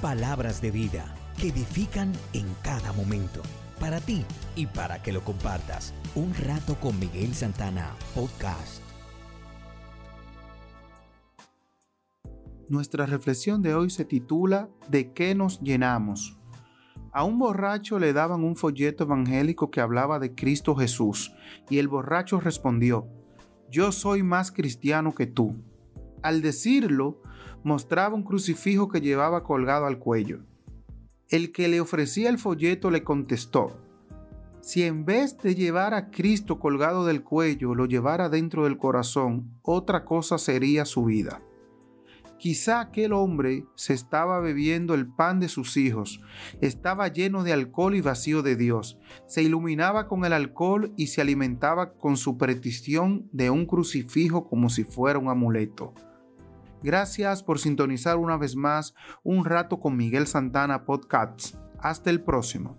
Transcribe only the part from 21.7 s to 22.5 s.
y el borracho